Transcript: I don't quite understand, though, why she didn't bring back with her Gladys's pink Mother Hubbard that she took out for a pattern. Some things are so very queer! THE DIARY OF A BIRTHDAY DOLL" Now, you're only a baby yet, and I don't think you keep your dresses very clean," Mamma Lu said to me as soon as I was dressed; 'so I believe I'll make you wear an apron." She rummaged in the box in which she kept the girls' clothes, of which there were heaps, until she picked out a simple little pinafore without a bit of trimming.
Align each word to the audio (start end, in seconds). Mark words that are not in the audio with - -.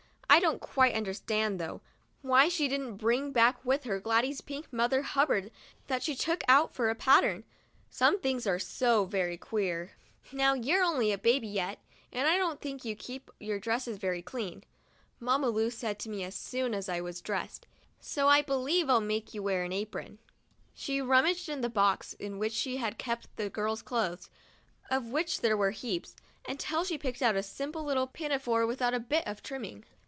I 0.33 0.39
don't 0.39 0.61
quite 0.61 0.95
understand, 0.95 1.59
though, 1.59 1.81
why 2.21 2.47
she 2.47 2.69
didn't 2.69 2.95
bring 2.95 3.33
back 3.33 3.63
with 3.65 3.83
her 3.83 3.99
Gladys's 3.99 4.39
pink 4.39 4.71
Mother 4.71 5.01
Hubbard 5.01 5.51
that 5.87 6.01
she 6.03 6.15
took 6.15 6.45
out 6.47 6.73
for 6.73 6.89
a 6.89 6.95
pattern. 6.95 7.43
Some 7.89 8.17
things 8.17 8.47
are 8.47 8.57
so 8.57 9.03
very 9.03 9.37
queer! 9.37 9.87
THE 9.87 9.89
DIARY 9.89 9.91
OF 9.91 9.95
A 9.99 10.07
BIRTHDAY 10.07 10.37
DOLL" 10.37 10.55
Now, 10.55 10.67
you're 10.69 10.83
only 10.85 11.11
a 11.11 11.17
baby 11.17 11.47
yet, 11.49 11.79
and 12.13 12.29
I 12.29 12.37
don't 12.37 12.61
think 12.61 12.85
you 12.85 12.95
keep 12.95 13.29
your 13.41 13.59
dresses 13.59 13.97
very 13.97 14.21
clean," 14.21 14.63
Mamma 15.19 15.49
Lu 15.49 15.69
said 15.69 15.99
to 15.99 16.09
me 16.09 16.23
as 16.23 16.33
soon 16.33 16.73
as 16.73 16.87
I 16.87 17.01
was 17.01 17.19
dressed; 17.19 17.67
'so 17.99 18.29
I 18.29 18.41
believe 18.41 18.89
I'll 18.89 19.01
make 19.01 19.33
you 19.33 19.43
wear 19.43 19.65
an 19.65 19.73
apron." 19.73 20.17
She 20.73 21.01
rummaged 21.01 21.49
in 21.49 21.59
the 21.59 21.69
box 21.69 22.13
in 22.13 22.39
which 22.39 22.53
she 22.53 22.77
kept 22.79 23.35
the 23.35 23.49
girls' 23.49 23.81
clothes, 23.81 24.29
of 24.89 25.07
which 25.09 25.41
there 25.41 25.57
were 25.57 25.71
heaps, 25.71 26.15
until 26.47 26.85
she 26.85 26.97
picked 26.97 27.21
out 27.21 27.35
a 27.35 27.43
simple 27.43 27.83
little 27.83 28.07
pinafore 28.07 28.65
without 28.65 28.93
a 28.93 28.99
bit 29.01 29.27
of 29.27 29.43
trimming. 29.43 29.83